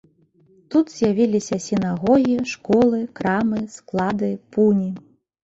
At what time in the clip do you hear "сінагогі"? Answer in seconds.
1.65-2.39